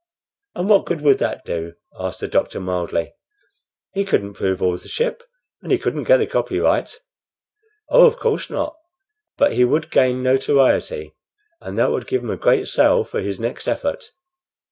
[0.55, 3.13] "And what good would that do?" asked the doctor, mildly.
[3.93, 5.21] "He couldn't prove the authorship,
[5.61, 7.01] and he couldn't get the copyright."
[7.87, 8.75] "Oh, of course not;
[9.37, 11.13] but he would gain notoriety,
[11.59, 14.09] and that would give him a great sale for his next effort."